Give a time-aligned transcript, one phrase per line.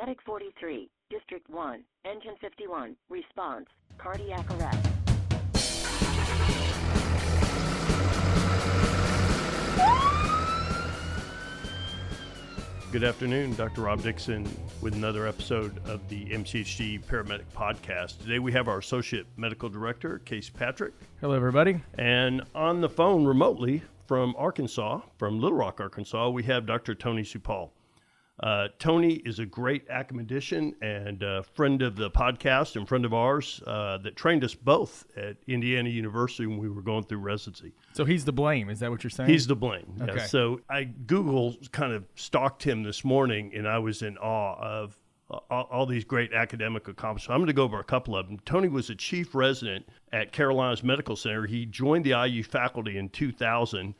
[0.00, 3.66] Medic 43, District 1, Engine 51, response,
[3.98, 4.88] cardiac arrest.
[12.92, 13.82] Good afternoon, Dr.
[13.82, 14.48] Rob Dixon
[14.80, 18.22] with another episode of the MCHD Paramedic Podcast.
[18.22, 21.80] Today we have our Associate Medical Director, Casey Patrick, Hello, everybody.
[21.98, 26.94] and on the phone remotely from Arkansas, from Little Rock, Arkansas, we have Dr.
[26.94, 27.70] Tony Seupaul.
[28.40, 33.12] Uh, Tony is a great academician and a friend of the podcast and friend of
[33.12, 37.72] ours uh, that trained us both at Indiana University when we were going through residency.
[37.94, 38.70] So he's the blame.
[38.70, 39.28] Is that what you're saying?
[39.28, 39.92] He's the blame.
[39.98, 40.12] yeah.
[40.12, 40.26] Okay.
[40.26, 44.96] So I Google kind of stalked him this morning, and I was in awe of
[45.30, 47.34] uh, all, all these great academic accomplishments.
[47.34, 48.38] I'm going to go over a couple of them.
[48.44, 51.44] Tony was a chief resident at Carolinas Medical Center.
[51.46, 53.94] He joined the IU faculty in 2000.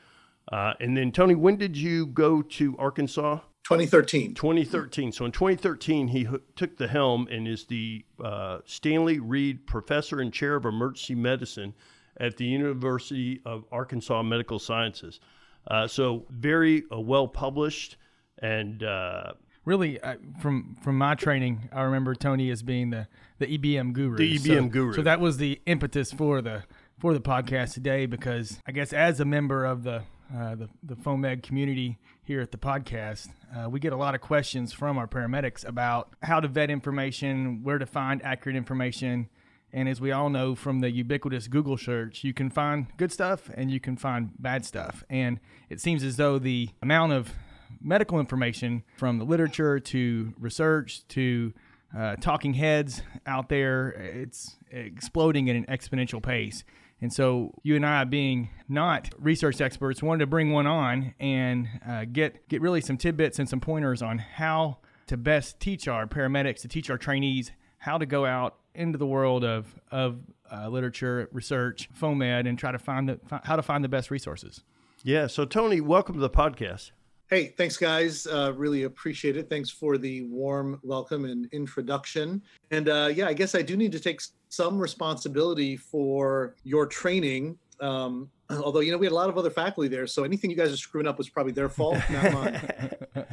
[0.50, 3.40] Uh, and then, Tony, when did you go to Arkansas?
[3.68, 4.32] 2013.
[4.32, 5.12] 2013.
[5.12, 10.32] So in 2013, he took the helm and is the uh, Stanley Reed Professor and
[10.32, 11.74] Chair of Emergency Medicine
[12.16, 15.20] at the University of Arkansas Medical Sciences.
[15.66, 17.96] Uh, so very uh, well published
[18.38, 19.34] and uh,
[19.66, 21.68] really uh, from from my training.
[21.70, 23.06] I remember Tony as being the
[23.38, 24.16] the EBM guru.
[24.16, 24.94] The So- EBM guru.
[24.94, 26.64] So that was the impetus for the
[26.98, 30.96] for the podcast today because I guess as a member of the uh, the the
[30.96, 31.98] FOAMed community
[32.28, 36.10] here at the podcast, uh, we get a lot of questions from our paramedics about
[36.22, 39.30] how to vet information, where to find accurate information.
[39.72, 43.50] And as we all know from the ubiquitous Google search, you can find good stuff
[43.54, 45.02] and you can find bad stuff.
[45.08, 45.40] And
[45.70, 47.32] it seems as though the amount of
[47.80, 51.54] medical information from the literature to research to
[51.96, 56.62] uh, talking heads out there, it's exploding at an exponential pace.
[57.00, 61.68] And so, you and I, being not research experts, wanted to bring one on and
[61.86, 66.06] uh, get get really some tidbits and some pointers on how to best teach our
[66.06, 70.18] paramedics, to teach our trainees how to go out into the world of of
[70.52, 74.64] uh, literature, research, FOAMed, and try to find the how to find the best resources.
[75.04, 75.28] yeah.
[75.28, 76.90] So Tony, welcome to the podcast.
[77.28, 78.26] Hey, thanks, guys.
[78.26, 79.50] Uh, really appreciate it.
[79.50, 82.40] Thanks for the warm welcome and introduction.
[82.70, 87.58] And uh, yeah, I guess I do need to take some responsibility for your training.
[87.80, 90.06] Um, although, you know, we had a lot of other faculty there.
[90.06, 93.26] So anything you guys are screwing up was probably their fault, not mine.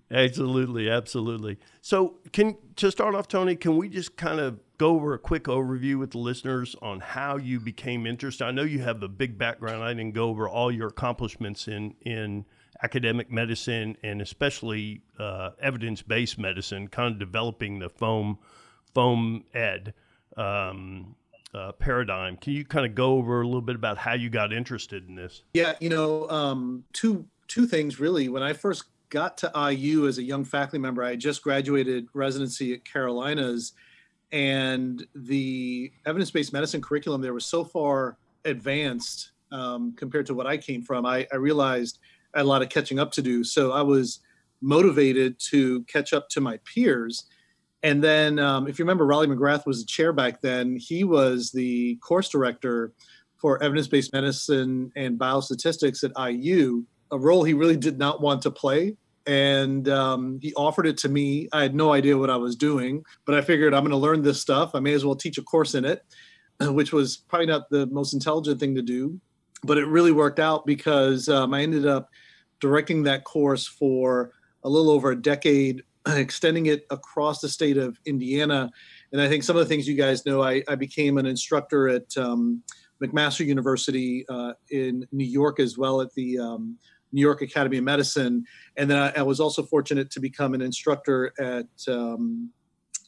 [0.10, 1.58] absolutely, absolutely.
[1.82, 5.44] So, can to start off, Tony, can we just kind of go over a quick
[5.44, 8.44] overview with the listeners on how you became interested?
[8.44, 9.84] I know you have a big background.
[9.84, 12.44] I didn't go over all your accomplishments in in
[12.82, 18.38] academic medicine and especially uh, evidence based medicine, kind of developing the foam
[18.94, 19.94] foam ed.
[20.36, 21.16] Um,
[21.54, 22.36] uh, paradigm.
[22.36, 25.16] Can you kind of go over a little bit about how you got interested in
[25.16, 25.42] this?
[25.52, 28.28] Yeah, you know, um, two two things really.
[28.28, 32.72] When I first got to IU as a young faculty member, I just graduated residency
[32.72, 33.72] at Carolinas,
[34.30, 40.56] and the evidence-based medicine curriculum there was so far advanced um, compared to what I
[40.56, 41.04] came from.
[41.04, 41.98] I, I realized
[42.34, 44.20] I had a lot of catching up to do, so I was
[44.62, 47.24] motivated to catch up to my peers.
[47.82, 50.76] And then, um, if you remember, Raleigh McGrath was the chair back then.
[50.76, 52.92] He was the course director
[53.38, 58.50] for evidence-based medicine and biostatistics at IU, a role he really did not want to
[58.50, 58.96] play.
[59.26, 61.48] And um, he offered it to me.
[61.52, 64.22] I had no idea what I was doing, but I figured I'm going to learn
[64.22, 64.74] this stuff.
[64.74, 66.04] I may as well teach a course in it,
[66.60, 69.18] which was probably not the most intelligent thing to do,
[69.62, 72.10] but it really worked out because um, I ended up
[72.60, 74.32] directing that course for
[74.64, 78.70] a little over a decade, extending it across the state of Indiana.
[79.12, 81.88] And I think some of the things you guys know, I, I became an instructor
[81.88, 82.62] at um,
[83.02, 86.78] McMaster University uh, in New York as well at the um,
[87.12, 88.44] New York Academy of Medicine,
[88.76, 92.50] and then I, I, was also fortunate to become an instructor at um,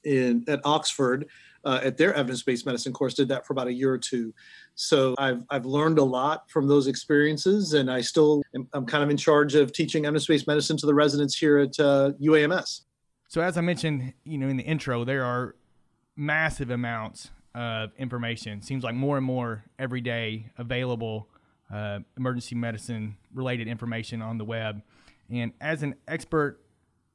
[0.05, 1.27] in at Oxford
[1.65, 3.15] uh, at their evidence-based medicine course.
[3.15, 4.35] Did that for about a year or two.
[4.75, 9.05] So I've I've learned a lot from those experiences, and I still am, I'm kind
[9.05, 12.83] of in charge of teaching evidence-based medicine to the residents here at uh, UAMS.
[13.29, 15.55] So as I mentioned, you know, in the intro, there are
[16.17, 18.63] massive amounts of information.
[18.63, 21.29] Seems like more and more every day available
[21.73, 24.83] uh, emergency medicine related information on the web.
[25.31, 26.61] And as an expert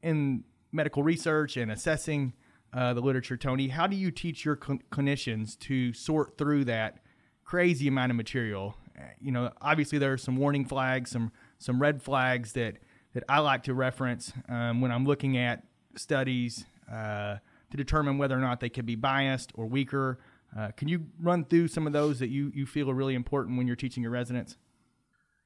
[0.01, 2.33] in medical research and assessing
[2.77, 7.00] uh, the literature, Tony, how do you teach your cl- clinicians to sort through that
[7.44, 8.77] crazy amount of material?
[8.95, 12.77] Uh, You know, obviously there are some warning flags, some some red flags that
[13.15, 15.63] that I like to reference um, when I'm looking at
[15.95, 17.38] studies uh,
[17.71, 20.19] to determine whether or not they could be biased or weaker.
[20.56, 23.57] Uh, can you run through some of those that you, you feel are really important
[23.57, 24.56] when you're teaching your residents?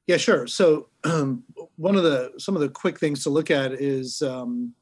[0.06, 0.46] Yeah, sure.
[0.46, 1.44] So um,
[1.76, 4.74] one of the some of the quick things to look at is um,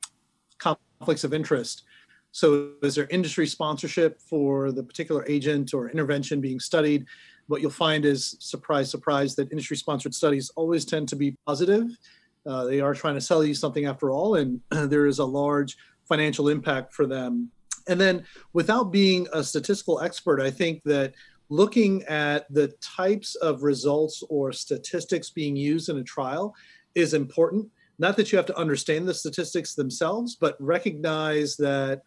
[0.58, 1.84] conflicts of interest.
[2.32, 7.06] So, is there industry sponsorship for the particular agent or intervention being studied?
[7.48, 11.88] What you'll find is, surprise, surprise, that industry sponsored studies always tend to be positive.
[12.46, 15.76] Uh, they are trying to sell you something after all, and there is a large
[16.08, 17.50] financial impact for them.
[17.88, 21.14] And then, without being a statistical expert, I think that
[21.48, 26.54] looking at the types of results or statistics being used in a trial
[26.94, 27.68] is important
[28.00, 32.02] not that you have to understand the statistics themselves, but recognize that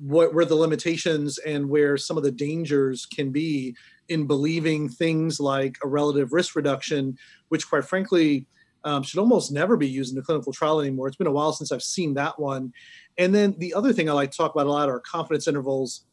[0.00, 3.76] what where the limitations and where some of the dangers can be
[4.08, 7.18] in believing things like a relative risk reduction,
[7.48, 8.46] which quite frankly
[8.84, 11.08] um, should almost never be used in a clinical trial anymore.
[11.08, 12.72] It's been a while since I've seen that one.
[13.18, 16.06] And then the other thing I like to talk about a lot are confidence intervals.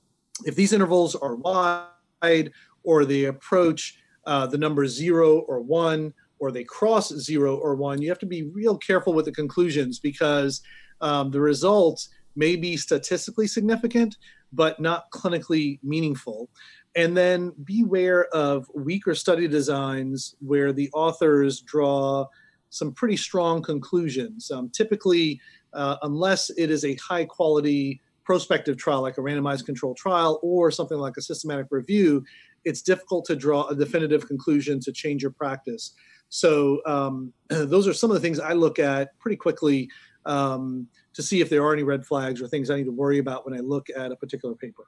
[0.46, 2.52] If these intervals are wide
[2.84, 8.02] or they approach uh, the number zero or one, or they cross zero or one,
[8.02, 10.62] you have to be real careful with the conclusions because
[11.00, 14.18] um, the results may be statistically significant,
[14.52, 16.50] but not clinically meaningful.
[16.96, 22.26] And then beware of weaker study designs where the authors draw
[22.70, 24.50] some pretty strong conclusions.
[24.50, 25.40] Um, typically,
[25.74, 30.72] uh, unless it is a high quality prospective trial like a randomized controlled trial or
[30.72, 32.24] something like a systematic review,
[32.66, 35.94] it's difficult to draw a definitive conclusion to change your practice.
[36.32, 39.90] So um, those are some of the things I look at pretty quickly
[40.26, 43.20] um, to see if there are any red flags or things I need to worry
[43.20, 44.86] about when I look at a particular paper.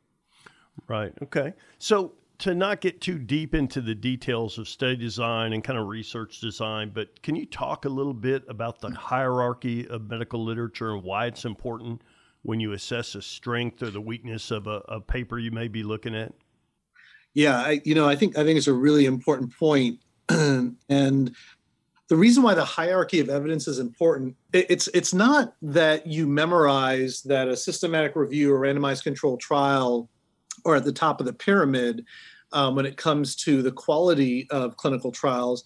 [0.88, 1.14] Right.
[1.22, 1.54] Okay.
[1.78, 5.88] So to not get too deep into the details of study design and kind of
[5.88, 10.94] research design, but can you talk a little bit about the hierarchy of medical literature
[10.94, 12.02] and why it's important
[12.42, 15.84] when you assess the strength or the weakness of a, a paper you may be
[15.84, 16.34] looking at?
[17.34, 20.00] Yeah, I, you know, I think I think it's a really important point.
[20.90, 21.36] and
[22.10, 27.22] the reason why the hierarchy of evidence is important it's it's not that you memorize
[27.24, 30.10] that a systematic review or randomized controlled trial
[30.66, 32.06] are at the top of the pyramid
[32.52, 35.64] um, when it comes to the quality of clinical trials.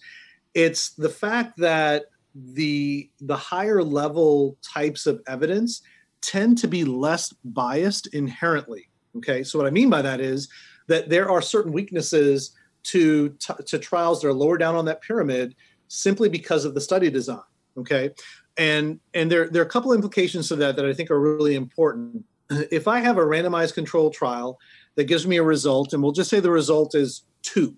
[0.54, 5.82] It's the fact that the the higher level types of evidence
[6.20, 8.88] tend to be less biased inherently
[9.18, 9.42] okay?
[9.42, 10.48] So what i mean by that is
[10.86, 12.52] that there are certain weaknesses
[12.88, 15.54] to, t- to trials that are lower down on that pyramid
[15.88, 17.40] simply because of the study design.
[17.76, 18.10] Okay.
[18.56, 21.54] And, and there, there are a couple implications to that that I think are really
[21.54, 22.24] important.
[22.70, 24.58] If I have a randomized control trial
[24.94, 27.76] that gives me a result, and we'll just say the result is two,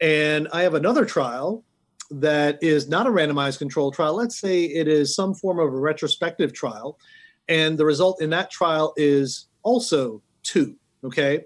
[0.00, 1.64] and I have another trial
[2.12, 5.76] that is not a randomized control trial, let's say it is some form of a
[5.76, 6.96] retrospective trial,
[7.48, 10.76] and the result in that trial is also two.
[11.02, 11.44] Okay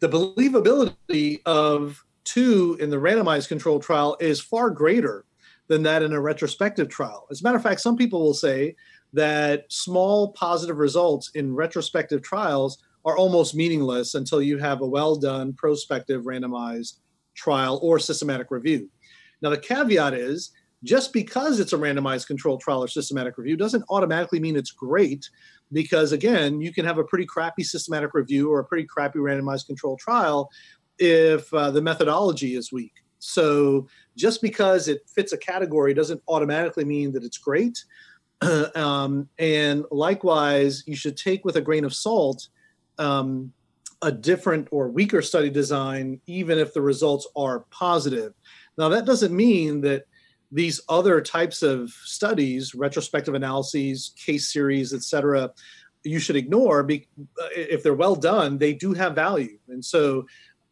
[0.00, 5.24] the believability of two in the randomized control trial is far greater
[5.68, 7.26] than that in a retrospective trial.
[7.30, 8.76] As a matter of fact, some people will say
[9.14, 15.16] that small positive results in retrospective trials are almost meaningless until you have a well
[15.16, 16.98] done prospective randomized
[17.34, 18.90] trial or systematic review.
[19.40, 20.50] Now, the caveat is
[20.84, 25.28] just because it's a randomized controlled trial or systematic review doesn't automatically mean it's great
[25.72, 29.66] because again you can have a pretty crappy systematic review or a pretty crappy randomized
[29.66, 30.48] controlled trial
[30.98, 32.92] if uh, the methodology is weak.
[33.18, 37.84] So just because it fits a category doesn't automatically mean that it's great.
[38.76, 42.48] Um, and likewise you should take with a grain of salt
[42.98, 43.52] um,
[44.02, 48.34] a different or weaker study design even if the results are positive.
[48.76, 50.04] Now that doesn't mean that
[50.52, 55.50] these other types of studies, retrospective analyses, case series, et cetera,
[56.04, 57.06] you should ignore be,
[57.54, 59.58] if they're well done, they do have value.
[59.68, 60.26] And so,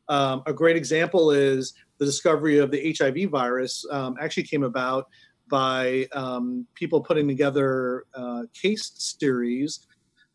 [0.09, 5.09] um, a great example is the discovery of the HIV virus um, actually came about
[5.49, 9.87] by um, people putting together uh, case series,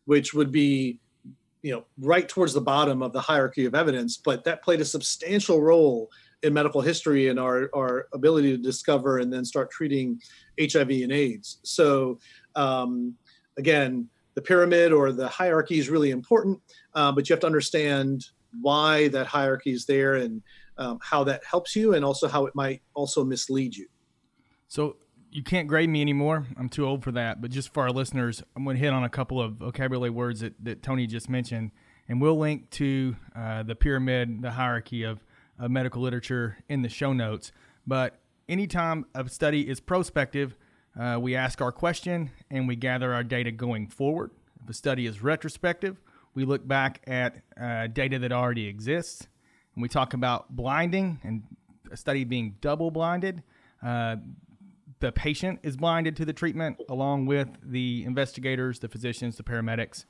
[0.06, 0.98] which would be
[1.62, 4.84] you know right towards the bottom of the hierarchy of evidence but that played a
[4.84, 6.10] substantial role
[6.42, 10.20] in medical history and our, our ability to discover and then start treating
[10.60, 11.60] HIV and AIDS.
[11.62, 12.18] So,
[12.56, 13.14] um,
[13.56, 16.60] again, the pyramid or the hierarchy is really important,
[16.94, 18.26] uh, but you have to understand
[18.60, 20.42] why that hierarchy is there and
[20.78, 23.86] um, how that helps you, and also how it might also mislead you.
[24.68, 24.96] So,
[25.30, 26.46] you can't grade me anymore.
[26.58, 27.40] I'm too old for that.
[27.40, 30.40] But just for our listeners, I'm going to hit on a couple of vocabulary words
[30.40, 31.70] that, that Tony just mentioned,
[32.06, 35.24] and we'll link to uh, the pyramid, the hierarchy of
[35.58, 37.52] of medical literature in the show notes.
[37.86, 38.18] But
[38.48, 40.56] anytime a study is prospective,
[40.98, 44.30] uh, we ask our question and we gather our data going forward.
[44.62, 46.00] If a study is retrospective,
[46.34, 49.26] we look back at uh, data that already exists.
[49.74, 51.42] And we talk about blinding and
[51.90, 53.42] a study being double blinded.
[53.82, 54.16] Uh,
[55.00, 60.04] the patient is blinded to the treatment along with the investigators, the physicians, the paramedics.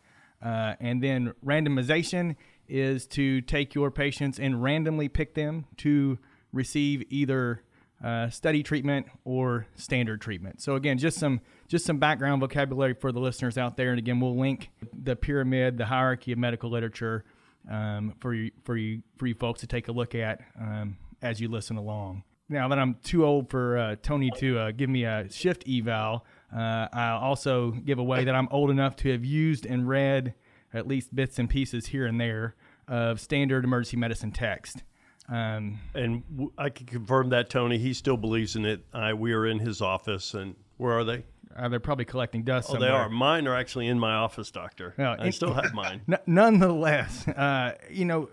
[0.45, 2.37] Uh, and then randomization
[2.69, 6.19] is to take your patients and randomly pick them to
[6.53, 7.63] receive either
[8.03, 10.61] uh, study treatment or standard treatment.
[10.61, 13.91] So again, just some just some background vocabulary for the listeners out there.
[13.91, 17.25] And again, we'll link the pyramid, the hierarchy of medical literature
[17.71, 21.41] um, for you for you for you folks to take a look at um, as
[21.41, 22.25] you listen along.
[22.49, 26.27] Now that I'm too old for uh, Tony to uh, give me a shift eval,
[26.55, 30.35] uh, I'll also give away that I'm old enough to have used and read
[30.75, 32.57] at least bits and pieces here and there
[32.89, 34.83] of standard emergency medicine text.
[35.29, 38.85] Um, and w- I can confirm that Tony, he still believes in it.
[38.93, 41.25] I, we are in his office, and where are they?
[41.57, 42.69] Uh, they're probably collecting dust.
[42.71, 42.91] Oh, somewhere.
[42.91, 43.09] they are.
[43.09, 44.95] Mine are actually in my office, doctor.
[44.97, 46.01] Well, I still have mine.
[46.11, 48.31] N- nonetheless, uh, you know,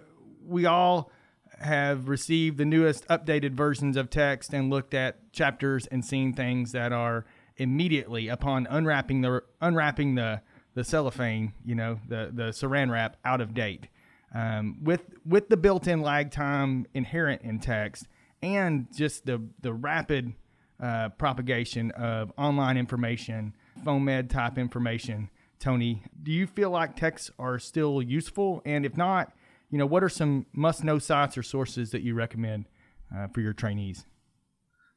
[0.48, 1.12] we all
[1.60, 6.72] have received the newest updated versions of text and looked at chapters and seen things
[6.72, 7.26] that are
[7.58, 10.42] immediately upon unwrapping the unwrapping the
[10.76, 13.88] the cellophane, you know, the the saran wrap out of date.
[14.34, 18.08] Um, with with the built-in lag time inherent in text
[18.42, 20.34] and just the the rapid
[20.82, 25.30] uh, propagation of online information, FOAMed type information.
[25.60, 28.62] Tony, do you feel like texts are still useful?
[28.64, 29.34] And if not,
[29.70, 32.66] you know, what are some must-know sites or sources that you recommend
[33.14, 34.06] uh, for your trainees?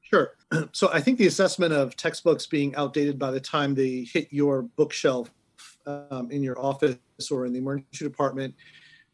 [0.02, 0.32] Sure.
[0.72, 4.62] So I think the assessment of textbooks being outdated by the time they hit your
[4.62, 5.30] bookshelf
[5.86, 6.98] um, in your office
[7.30, 8.54] or in the emergency department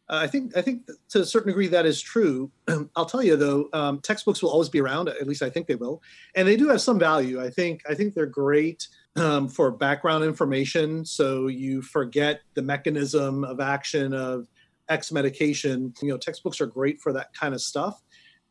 [0.09, 2.51] I think I think to a certain degree that is true.
[2.95, 5.07] I'll tell you though, um, textbooks will always be around.
[5.07, 6.01] At least I think they will,
[6.35, 7.41] and they do have some value.
[7.41, 13.43] I think I think they're great um, for background information, so you forget the mechanism
[13.43, 14.47] of action of
[14.89, 15.93] X medication.
[16.01, 18.01] You know, textbooks are great for that kind of stuff.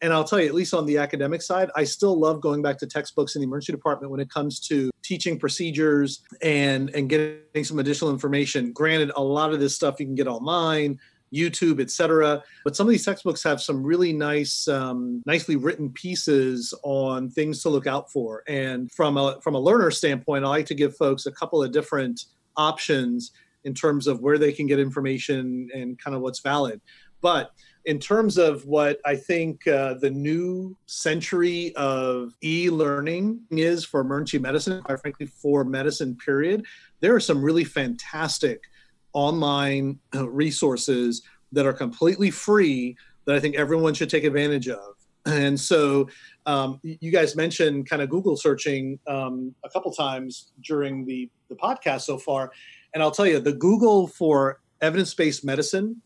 [0.00, 2.78] And I'll tell you, at least on the academic side, I still love going back
[2.78, 7.64] to textbooks in the emergency department when it comes to teaching procedures and and getting
[7.64, 8.72] some additional information.
[8.72, 11.00] Granted, a lot of this stuff you can get online
[11.32, 12.42] YouTube, etc.
[12.64, 17.62] But some of these textbooks have some really nice, um, nicely written pieces on things
[17.62, 18.42] to look out for.
[18.48, 21.72] And from a from a learner standpoint, I like to give folks a couple of
[21.72, 22.24] different
[22.56, 23.32] options
[23.64, 26.80] in terms of where they can get information and kind of what's valid.
[27.20, 27.50] But
[27.84, 34.38] in terms of what I think uh, the new century of e-learning is for emergency
[34.38, 36.66] medicine, quite frankly, for medicine, period,
[37.00, 38.62] there are some really fantastic
[39.12, 41.22] online uh, resources
[41.52, 44.94] that are completely free that I think everyone should take advantage of.
[45.26, 46.08] And so,
[46.46, 51.54] um, you guys mentioned kind of Google searching um, a couple times during the, the
[51.54, 52.50] podcast so far.
[52.94, 56.00] And I'll tell you, the Google for evidence based medicine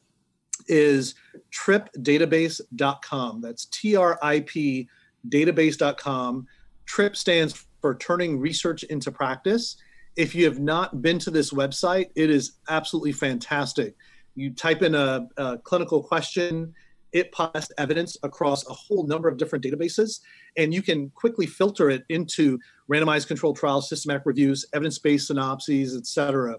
[0.66, 1.14] is
[1.52, 3.40] tripdatabase.com.
[3.40, 4.88] That's T R I P
[5.28, 6.46] database.com.
[6.86, 9.76] TRIP stands for Turning Research into Practice
[10.16, 13.94] if you have not been to this website, it is absolutely fantastic.
[14.34, 16.74] You type in a, a clinical question,
[17.12, 20.20] it pops evidence across a whole number of different databases,
[20.56, 22.58] and you can quickly filter it into
[22.90, 26.58] randomized controlled trials, systematic reviews, evidence-based synopses, etc.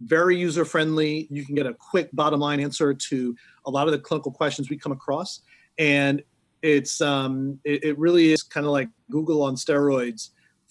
[0.00, 1.28] Very user-friendly.
[1.30, 4.70] You can get a quick bottom line answer to a lot of the clinical questions
[4.70, 5.40] we come across,
[5.78, 6.22] and
[6.62, 10.30] it's um, it, it really is kind of like Google on steroids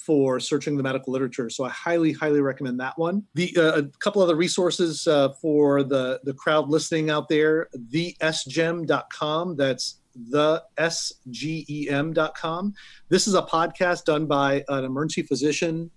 [0.10, 1.52] for searching the medical literature.
[1.52, 3.26] So I highly, highly recommend that one.
[3.36, 9.56] The uh, a couple other resources uh, for the the crowd listening out there: thesgem.com.
[9.56, 12.74] That's the sgem.com.
[13.10, 15.92] This is a podcast done by an emergency physician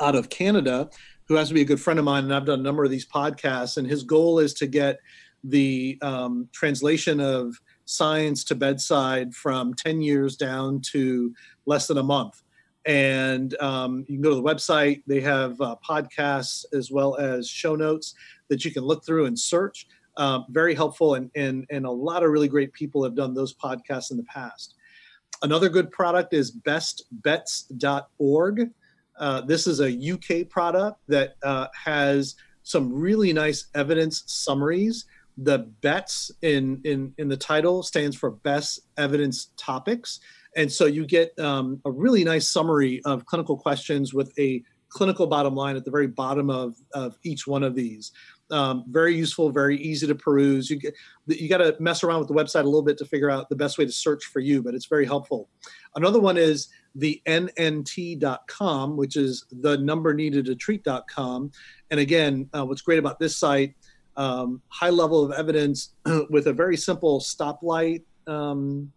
[0.00, 0.88] out of Canada
[1.28, 2.90] who has to be a good friend of mine, and I've done a number of
[2.90, 3.76] these podcasts.
[3.76, 4.98] And his goal is to get
[5.44, 11.34] the um, translation of science to bedside from 10 years down to
[11.66, 12.42] less than a month
[12.86, 15.02] and um, you can go to the website.
[15.06, 18.14] They have uh, podcasts as well as show notes
[18.48, 19.86] that you can look through and search.
[20.16, 23.54] Um, very helpful, and, and, and a lot of really great people have done those
[23.54, 24.74] podcasts in the past.
[25.42, 28.70] Another good product is bestbets.org.
[29.18, 35.06] Uh, this is a UK product that uh, has some really nice evidence summaries.
[35.38, 40.20] The bets in, in, in the title stands for best evidence topics.
[40.56, 45.26] And so you get um, a really nice summary of clinical questions with a clinical
[45.26, 48.12] bottom line at the very bottom of, of each one of these.
[48.50, 50.68] Um, very useful, very easy to peruse.
[50.68, 50.94] You get
[51.26, 53.56] you got to mess around with the website a little bit to figure out the
[53.56, 55.48] best way to search for you, but it's very helpful.
[55.96, 61.50] Another one is the nnt.com, which is the number needed to treat.com.
[61.90, 63.74] And again, uh, what's great about this site,
[64.18, 65.94] um, high level of evidence
[66.28, 68.92] with a very simple stoplight um,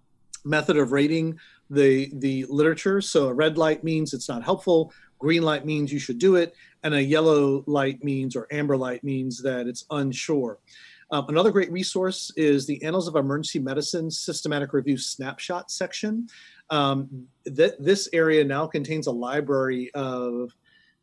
[0.45, 3.01] method of rating the the literature.
[3.01, 6.53] So a red light means it's not helpful, green light means you should do it,
[6.83, 10.59] and a yellow light means or amber light means that it's unsure.
[11.11, 16.27] Um, another great resource is the Annals of Emergency Medicine Systematic Review Snapshot section.
[16.71, 20.51] Um, th- this area now contains a library of,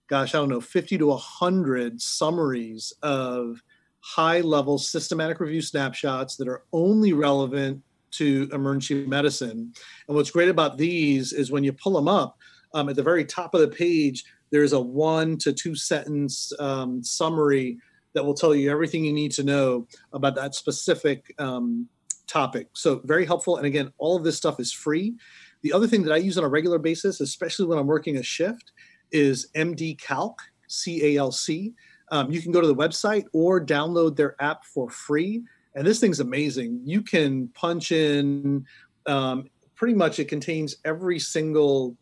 [0.09, 3.63] gosh, I don't know, 50 to 100 summaries of
[4.01, 7.81] high level systematic review snapshots that are only relevant
[8.12, 9.73] to emergency medicine.
[10.09, 12.38] And what's great about these is when you pull them up,
[12.75, 17.02] um, at the very top of the page, there's a one to two sentence um,
[17.02, 17.78] summary
[18.14, 21.88] that will tell you everything you need to know about that specific um,
[22.26, 22.69] topic.
[22.75, 23.57] So, very helpful.
[23.57, 25.14] And again, all of this stuff is free.
[25.62, 28.23] The other thing that I use on a regular basis, especially when I'm working a
[28.23, 28.73] shift,
[29.11, 31.75] is MD Calc, C A L C.
[32.11, 35.45] Um, you can go to the website or download their app for free.
[35.75, 36.81] And this thing's amazing.
[36.85, 38.64] You can punch in
[39.07, 41.97] um, pretty much, it contains every single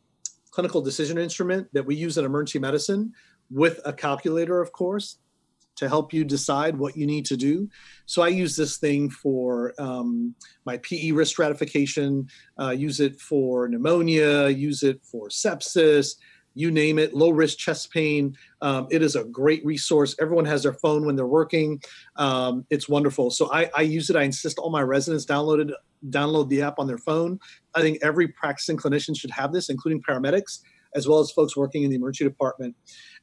[0.50, 3.12] clinical decision instrument that we use in emergency medicine
[3.50, 5.18] with a calculator, of course,
[5.76, 7.68] to help you decide what you need to do.
[8.06, 10.34] So I use this thing for um,
[10.66, 12.28] my PE risk stratification,
[12.60, 16.16] uh, use it for pneumonia, use it for sepsis,
[16.54, 18.36] you name it, low risk chest pain.
[18.60, 20.14] Um, it is a great resource.
[20.20, 21.80] Everyone has their phone when they're working.
[22.16, 23.30] Um, it's wonderful.
[23.30, 24.16] So I, I, use it.
[24.16, 25.72] I insist all my residents downloaded
[26.08, 27.38] download the app on their phone.
[27.74, 30.60] I think every practicing clinician should have this, including paramedics
[30.94, 32.74] as well as folks working in the emergency department.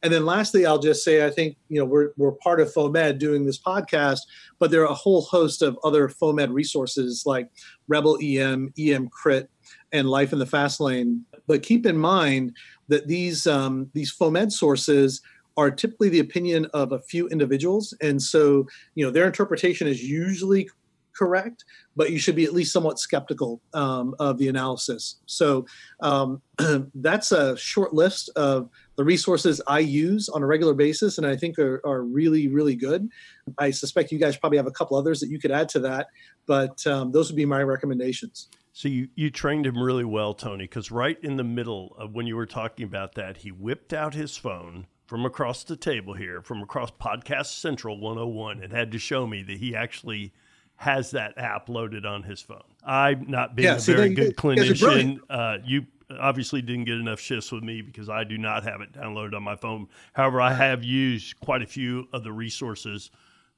[0.04, 3.18] And then lastly, I'll just say I think you know we're we're part of FOAMed
[3.18, 4.22] doing this podcast,
[4.60, 7.50] but there are a whole host of other FOAMed resources like
[7.88, 9.50] Rebel EM, EM Crit,
[9.92, 11.26] and Life in the Fast Lane.
[11.48, 12.56] But keep in mind
[12.88, 15.22] that these um, these FOAMed sources
[15.56, 20.04] are typically the opinion of a few individuals, and so you know their interpretation is
[20.04, 20.70] usually
[21.18, 21.66] correct,
[21.96, 25.16] but you should be at least somewhat skeptical um, of the analysis.
[25.26, 25.66] So
[26.02, 26.42] um,
[26.96, 31.36] that's a short list of the resources I use on a regular basis, and I
[31.36, 33.10] think are, are, really, really good.
[33.58, 36.08] I suspect you guys probably have a couple others that you could add to that,
[36.46, 38.50] but um, those would be my recommendations.
[38.78, 42.28] So you, you trained him really well, Tony, because right in the middle of when
[42.28, 46.42] you were talking about that, he whipped out his phone from across the table here,
[46.42, 50.34] from across Podcast Central 101, and had to show me that he actually–
[50.78, 52.64] has that app loaded on his phone.
[52.86, 55.20] I'm not being yeah, a very good clinician.
[55.30, 55.86] Uh, you
[56.20, 59.44] obviously didn't get enough shifts with me because I do not have it downloaded on
[59.44, 59.88] my phone.
[60.14, 63.10] However, I have used quite a few of the resources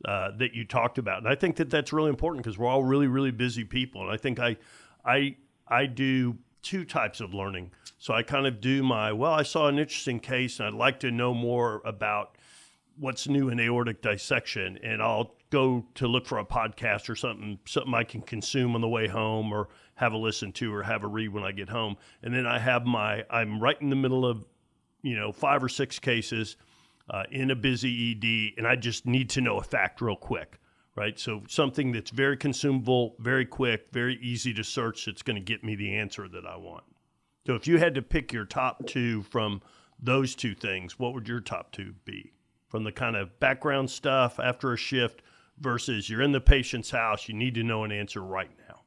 [0.05, 2.83] uh, that you talked about, and I think that that's really important because we're all
[2.83, 4.01] really, really busy people.
[4.01, 4.55] And I think I,
[5.09, 5.35] I,
[5.67, 7.71] I do two types of learning.
[7.97, 9.33] So I kind of do my well.
[9.33, 12.37] I saw an interesting case, and I'd like to know more about
[12.97, 17.59] what's new in aortic dissection, and I'll go to look for a podcast or something,
[17.65, 21.03] something I can consume on the way home, or have a listen to, or have
[21.03, 21.97] a read when I get home.
[22.21, 24.45] And then I have my, I'm right in the middle of,
[25.01, 26.55] you know, five or six cases
[27.09, 30.59] uh, in a busy ED, and I just need to know a fact real quick,
[30.95, 31.19] right?
[31.19, 35.05] So something that's very consumable, very quick, very easy to search.
[35.05, 36.83] That's going to get me the answer that I want.
[37.47, 39.61] So if you had to pick your top two from
[40.01, 42.33] those two things, what would your top two be?
[42.69, 45.21] from the kind of background stuff after a shift
[45.59, 48.81] versus you're in the patient's house, you need to know an answer right now?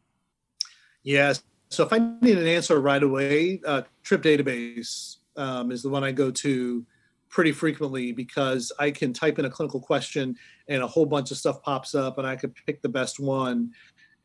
[1.03, 1.43] Yes.
[1.69, 6.05] So if I need an answer right away, uh, Trip Database um, is the one
[6.05, 6.87] I go to
[7.33, 10.37] pretty frequently because I can type in a clinical question
[10.69, 13.73] and a whole bunch of stuff pops up and I could pick the best one.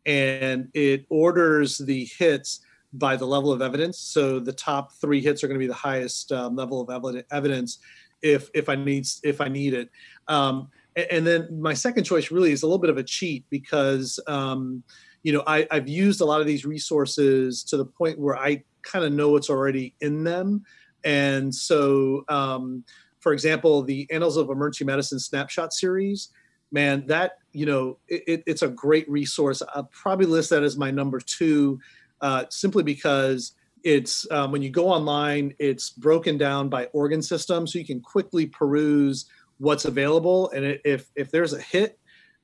[0.05, 2.59] And it orders the hits
[2.93, 3.97] by the level of evidence.
[3.97, 7.79] So the top three hits are going to be the highest um, level of evidence
[8.21, 9.89] if if I need if I need it.
[10.27, 10.69] Um,
[11.11, 14.83] and then my second choice really is a little bit of a cheat because um,
[15.23, 18.63] you know I, I've used a lot of these resources to the point where I
[18.81, 20.63] kind of know what's already in them,
[21.07, 22.83] and so um,
[23.19, 26.29] for example, the Annals of Emergency Medicine Snapshot series,
[26.71, 29.63] man, that you know it, it's a great resource.
[29.73, 31.79] I'll probably list that as my number two,
[32.21, 37.67] uh, simply because it's um, when you go online it's broken down by organ system
[37.67, 39.25] so you can quickly peruse
[39.59, 41.99] what's available and it, if if there's a hit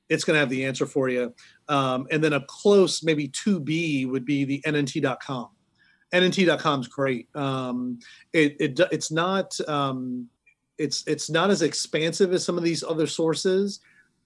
[0.08, 1.34] it's going to have the answer for you
[1.68, 5.48] um, and then a close maybe 2b would be the nnt.com
[6.12, 7.98] nnt.com is great um,
[8.32, 10.28] it, it it's not um,
[10.78, 13.80] it's it's not as expansive as some of these other sources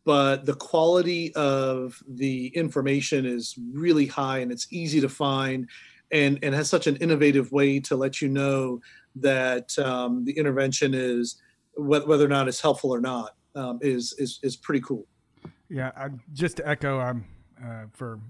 [0.05, 5.69] but the quality of the information is really high and it's easy to find
[6.13, 8.81] and and has such an innovative way to let you know
[9.17, 11.41] that um, the intervention is
[11.77, 15.07] whether or not it's helpful or not um, is is is pretty cool.
[15.69, 17.25] Yeah, I, just to echo, um,
[17.63, 18.21] uh, for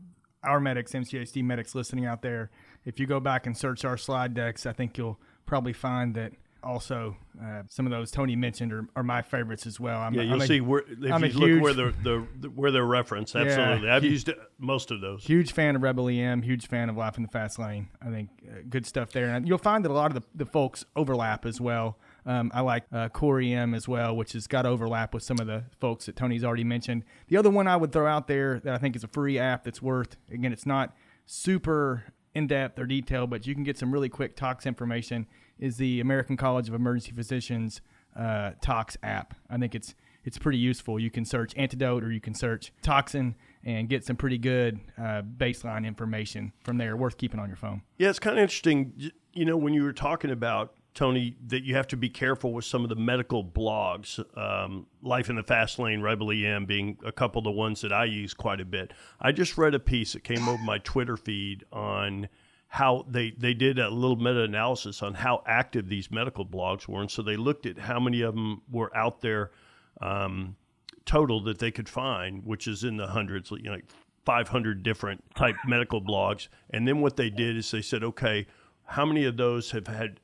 [0.42, 2.50] our medics, MCHD medics listening out there,
[2.88, 6.32] if you go back and search our slide decks, I think you'll probably find that
[6.62, 10.00] also uh, some of those Tony mentioned are, are my favorites as well.
[10.00, 13.36] I'm, yeah, you'll I'm see where if I'm you look where they're, where they're referenced.
[13.36, 15.22] Absolutely, yeah, I've huge, used most of those.
[15.22, 16.40] Huge fan of Rebel EM.
[16.40, 17.88] Huge fan of Life in the Fast Lane.
[18.00, 20.46] I think uh, good stuff there, and you'll find that a lot of the, the
[20.46, 21.98] folks overlap as well.
[22.24, 25.46] Um, I like uh, Core EM as well, which has got overlap with some of
[25.46, 27.04] the folks that Tony's already mentioned.
[27.28, 29.64] The other one I would throw out there that I think is a free app
[29.64, 30.96] that's worth again, it's not
[31.26, 32.04] super
[32.38, 35.26] in depth or detailed, but you can get some really quick tox information
[35.58, 37.80] is the American College of Emergency Physicians
[38.16, 39.34] uh, Tox app.
[39.50, 40.98] I think it's it's pretty useful.
[40.98, 45.22] You can search antidote or you can search toxin and get some pretty good uh,
[45.22, 46.96] baseline information from there.
[46.96, 47.82] Worth keeping on your phone.
[47.98, 49.10] Yeah, it's kind of interesting.
[49.32, 52.64] You know, when you were talking about Tony, that you have to be careful with
[52.64, 54.18] some of the medical blogs.
[54.36, 57.92] Um, Life in the Fast Lane, Rebel EM being a couple of the ones that
[57.92, 58.92] I use quite a bit.
[59.20, 62.28] I just read a piece that came over my Twitter feed on
[62.66, 67.00] how they, they did a little meta analysis on how active these medical blogs were.
[67.00, 69.52] And so they looked at how many of them were out there
[70.00, 70.56] um,
[71.04, 73.86] total that they could find, which is in the hundreds, you know, like
[74.26, 76.48] 500 different type medical blogs.
[76.70, 78.48] And then what they did is they said, okay,
[78.84, 80.18] how many of those have had,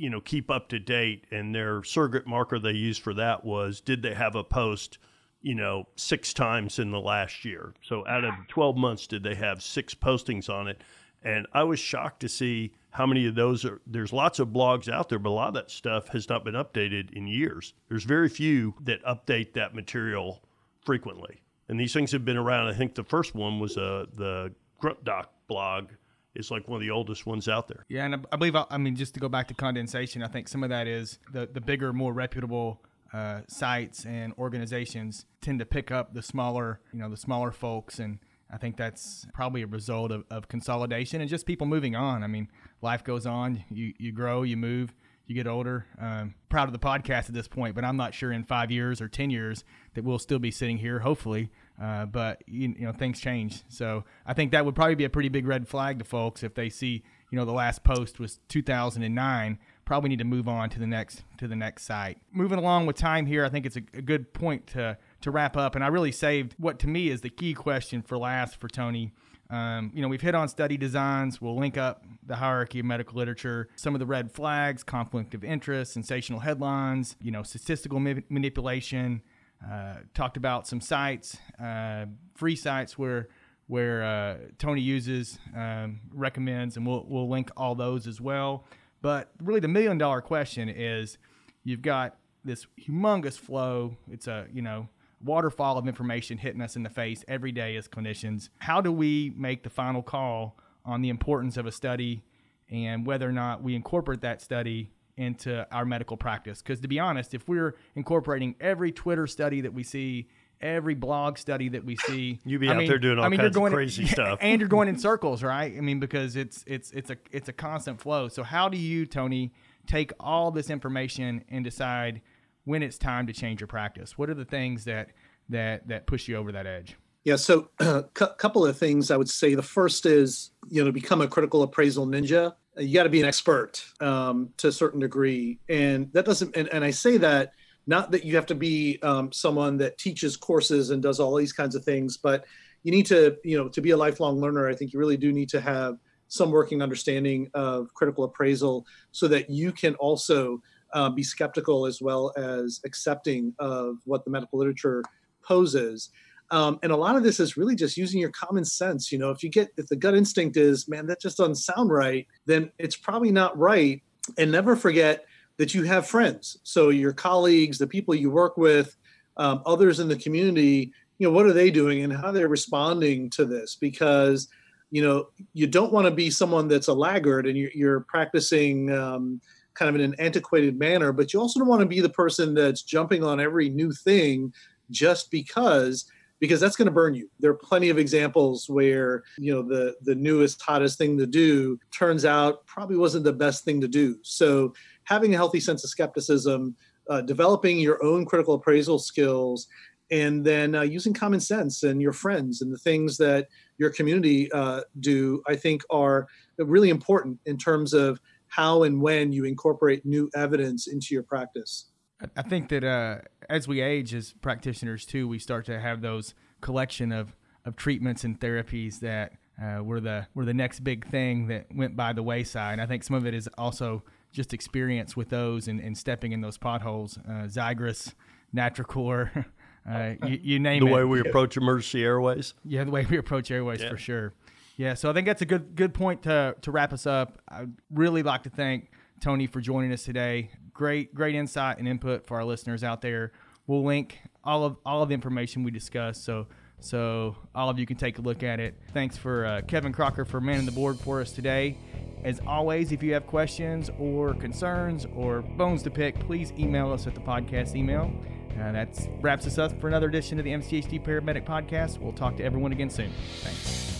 [0.00, 1.26] you know, keep up to date?
[1.30, 4.98] And their surrogate marker they used for that was did they have a post?
[5.42, 7.72] you know, six times in the last year.
[7.82, 10.82] So out of 12 months, did they have six postings on it?
[11.22, 13.80] And I was shocked to see how many of those are.
[13.86, 16.54] There's lots of blogs out there, but a lot of that stuff has not been
[16.54, 17.74] updated in years.
[17.88, 20.42] There's very few that update that material
[20.84, 21.42] frequently.
[21.68, 22.68] And these things have been around.
[22.68, 25.90] I think the first one was uh, the Grunt Doc blog
[26.34, 27.84] is like one of the oldest ones out there.
[27.88, 30.62] Yeah, and I believe I mean just to go back to condensation, I think some
[30.62, 35.90] of that is the the bigger, more reputable uh, sites and organizations tend to pick
[35.90, 38.18] up the smaller, you know, the smaller folks and
[38.52, 42.24] I think that's probably a result of, of consolidation and just people moving on.
[42.24, 42.48] I mean,
[42.82, 43.64] life goes on.
[43.70, 44.94] You you grow, you move,
[45.26, 45.86] you get older.
[46.00, 49.00] Um, proud of the podcast at this point, but I'm not sure in five years
[49.00, 49.64] or ten years
[49.94, 51.00] that we'll still be sitting here.
[51.00, 53.62] Hopefully, uh, but you, you know things change.
[53.68, 56.54] So I think that would probably be a pretty big red flag to folks if
[56.54, 59.58] they see you know the last post was 2009
[59.90, 62.16] probably need to move on to the next to the next site.
[62.30, 65.56] Moving along with time here, I think it's a, a good point to to wrap
[65.56, 65.74] up.
[65.74, 69.12] And I really saved what to me is the key question for last for Tony.
[69.50, 71.40] Um, you know, we've hit on study designs.
[71.40, 75.42] We'll link up the hierarchy of medical literature, some of the red flags, conflict of
[75.42, 79.22] interest, sensational headlines, you know, statistical ma- manipulation.
[79.68, 83.28] Uh, talked about some sites, uh, free sites where
[83.66, 88.64] where uh, Tony uses, um, recommends, and we'll we'll link all those as well.
[89.02, 91.18] But really, the million dollar question is
[91.62, 93.96] you've got this humongous flow.
[94.10, 94.88] It's a, you know,
[95.22, 98.48] waterfall of information hitting us in the face every day as clinicians.
[98.58, 102.22] How do we make the final call on the importance of a study
[102.70, 106.62] and whether or not we incorporate that study into our medical practice?
[106.62, 110.28] Because to be honest, if we're incorporating every Twitter study that we see,
[110.60, 112.38] every blog study that we see.
[112.44, 114.60] You be I out mean, there doing all I mean, kinds of crazy stuff, and
[114.60, 115.74] you're going in circles, right?
[115.76, 118.28] I mean, because it's it's it's a it's a constant flow.
[118.28, 119.52] So how do you, Tony,
[119.86, 122.20] take all this information and decide
[122.64, 124.18] when it's time to change your practice?
[124.18, 125.10] What are the things that
[125.48, 126.96] that that push you over that edge?
[127.24, 129.54] Yeah, so a couple of things I would say.
[129.54, 133.26] The first is you know become a critical appraisal ninja, you got to be an
[133.26, 136.56] expert um, to a certain degree, and that doesn't.
[136.56, 137.52] And, and I say that
[137.86, 141.52] not that you have to be um, someone that teaches courses and does all these
[141.52, 142.44] kinds of things, but
[142.82, 144.68] you need to, you know, to be a lifelong learner.
[144.68, 149.26] I think you really do need to have some working understanding of critical appraisal so
[149.28, 150.62] that you can also
[150.92, 155.02] uh, be skeptical as well as accepting of what the medical literature
[155.42, 156.10] poses.
[156.50, 159.12] Um, and a lot of this is really just using your common sense.
[159.12, 161.90] You know, if you get, if the gut instinct is, man, that just doesn't sound
[161.90, 164.02] right, then it's probably not right.
[164.36, 165.26] And never forget
[165.58, 166.58] that you have friends.
[166.62, 168.96] So your colleagues, the people you work with,
[169.36, 173.30] um, others in the community, you know, what are they doing and how they're responding
[173.30, 173.76] to this?
[173.76, 174.48] Because
[174.90, 178.92] you know you don't want to be someone that's a laggard and you're, you're practicing
[178.92, 179.40] um,
[179.74, 182.54] kind of in an antiquated manner, but you also don't want to be the person
[182.54, 184.52] that's jumping on every new thing
[184.90, 186.06] just because
[186.40, 187.30] because that's going to burn you.
[187.38, 191.78] There are plenty of examples where you know the the newest hottest thing to do
[191.92, 194.16] turns out probably wasn't the best thing to do.
[194.22, 194.74] So
[195.04, 196.74] having a healthy sense of skepticism,
[197.08, 199.68] uh, developing your own critical appraisal skills,
[200.10, 203.48] and then uh, using common sense and your friends and the things that
[203.78, 206.26] your community uh, do, I think are
[206.58, 211.89] really important in terms of how and when you incorporate new evidence into your practice.
[212.36, 216.34] I think that uh, as we age as practitioners too, we start to have those
[216.60, 221.48] collection of, of treatments and therapies that uh, were the were the next big thing
[221.48, 222.74] that went by the wayside.
[222.74, 224.02] And I think some of it is also
[224.32, 227.18] just experience with those and, and stepping in those potholes.
[227.18, 228.14] Uh, Xigris,
[228.54, 229.44] Natrecor,
[229.90, 230.90] uh, you, you, name the it.
[230.90, 232.54] The way we approach emergency airways.
[232.64, 233.90] Yeah, the way we approach airways Yeah.
[233.90, 234.34] for sure.
[234.76, 237.38] Yeah, so I think that's a good good point to to wrap us up.
[237.48, 240.50] I'd really like to thank Tony for joining us today.
[240.72, 243.32] Great great insight and input for our listeners out there.
[243.66, 246.46] We'll link all of all of the information we discussed, so
[246.80, 248.74] so all of you can take a look at it.
[248.92, 251.76] Thanks for uh, Kevin Crocker for manning the board for us today.
[252.24, 257.06] As always, if you have questions or concerns or bones to pick, please email us
[257.06, 258.12] at the podcast email.
[258.58, 261.98] Uh, that wraps us up for another edition of the MCHD Paramedic Podcast.
[261.98, 263.10] We'll talk to everyone again soon.
[263.40, 263.99] Thanks.